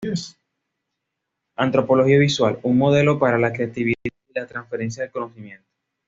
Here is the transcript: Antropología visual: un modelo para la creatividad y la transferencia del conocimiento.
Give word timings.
Antropología 1.57 2.17
visual: 2.17 2.59
un 2.63 2.75
modelo 2.75 3.19
para 3.19 3.37
la 3.37 3.53
creatividad 3.53 3.99
y 4.03 4.09
la 4.33 4.47
transferencia 4.47 5.03
del 5.03 5.11
conocimiento. 5.11 5.67